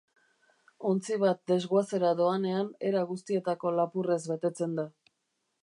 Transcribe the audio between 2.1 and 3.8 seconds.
doanean era guztietako